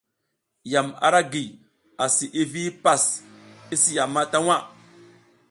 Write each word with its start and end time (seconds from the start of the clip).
Yam 0.71 0.87
ara 1.07 1.21
gi, 1.31 1.43
asi, 2.03 2.25
hi 2.35 2.41
vi 2.51 2.61
hipas 2.67 3.03
i 3.73 3.75
si 3.81 3.91
yama 3.97 4.21
ta 4.31 4.37
waʼa. 4.47 4.59